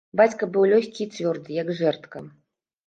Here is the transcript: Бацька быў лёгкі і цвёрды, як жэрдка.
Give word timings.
Бацька 0.21 0.43
быў 0.55 0.63
лёгкі 0.71 1.01
і 1.05 1.11
цвёрды, 1.15 1.61
як 1.63 1.71
жэрдка. 1.83 2.27